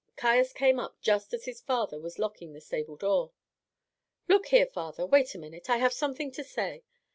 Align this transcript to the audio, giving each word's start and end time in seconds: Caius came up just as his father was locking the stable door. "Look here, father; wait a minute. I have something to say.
Caius 0.15 0.51
came 0.51 0.79
up 0.79 0.99
just 0.99 1.31
as 1.31 1.45
his 1.45 1.61
father 1.61 1.99
was 1.99 2.17
locking 2.17 2.53
the 2.53 2.59
stable 2.59 2.95
door. 2.95 3.33
"Look 4.27 4.47
here, 4.47 4.65
father; 4.65 5.05
wait 5.05 5.35
a 5.35 5.37
minute. 5.37 5.69
I 5.69 5.77
have 5.77 5.93
something 5.93 6.31
to 6.31 6.43
say. 6.43 6.83